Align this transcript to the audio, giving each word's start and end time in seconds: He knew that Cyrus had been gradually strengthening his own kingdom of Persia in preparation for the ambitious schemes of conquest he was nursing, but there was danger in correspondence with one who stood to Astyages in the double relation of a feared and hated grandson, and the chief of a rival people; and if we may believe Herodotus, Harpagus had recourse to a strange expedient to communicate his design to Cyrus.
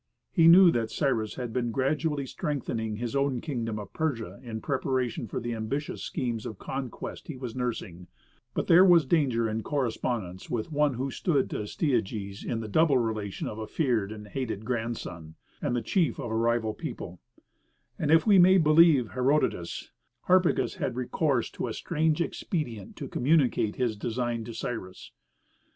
He 0.31 0.47
knew 0.47 0.71
that 0.71 0.89
Cyrus 0.89 1.35
had 1.35 1.53
been 1.53 1.69
gradually 1.69 2.25
strengthening 2.25 2.95
his 2.95 3.15
own 3.15 3.39
kingdom 3.39 3.77
of 3.77 3.93
Persia 3.93 4.39
in 4.41 4.59
preparation 4.59 5.27
for 5.27 5.39
the 5.39 5.53
ambitious 5.53 6.01
schemes 6.01 6.47
of 6.47 6.57
conquest 6.57 7.27
he 7.27 7.37
was 7.37 7.55
nursing, 7.55 8.07
but 8.55 8.65
there 8.65 8.83
was 8.83 9.05
danger 9.05 9.47
in 9.47 9.61
correspondence 9.61 10.49
with 10.49 10.71
one 10.71 10.95
who 10.95 11.11
stood 11.11 11.51
to 11.51 11.61
Astyages 11.61 12.43
in 12.43 12.61
the 12.61 12.67
double 12.67 12.97
relation 12.97 13.47
of 13.47 13.59
a 13.59 13.67
feared 13.67 14.11
and 14.11 14.27
hated 14.27 14.65
grandson, 14.65 15.35
and 15.61 15.75
the 15.75 15.83
chief 15.83 16.17
of 16.17 16.31
a 16.31 16.35
rival 16.35 16.73
people; 16.73 17.19
and 17.99 18.09
if 18.09 18.25
we 18.25 18.39
may 18.39 18.57
believe 18.57 19.11
Herodotus, 19.11 19.91
Harpagus 20.27 20.77
had 20.77 20.95
recourse 20.95 21.51
to 21.51 21.67
a 21.67 21.73
strange 21.73 22.21
expedient 22.21 22.95
to 22.95 23.07
communicate 23.07 23.75
his 23.75 23.95
design 23.95 24.45
to 24.45 24.53
Cyrus. 24.55 25.11